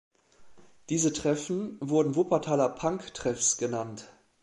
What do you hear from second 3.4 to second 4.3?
genannt.